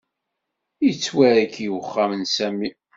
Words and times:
Yettwarki 0.85 1.67
uxxam 1.79 2.11
n 2.21 2.23
Sami. 2.35 2.69